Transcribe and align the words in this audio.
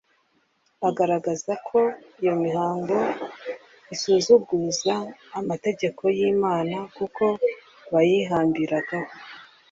agaragaza 0.89 1.51
ko 1.67 1.79
iyo 2.21 2.33
mihango 2.43 2.95
isuzuguza 3.93 4.93
amategeko 5.39 6.01
y'Imana 6.17 6.77
kuko 6.97 7.23
bayihambiragaho 7.93 9.09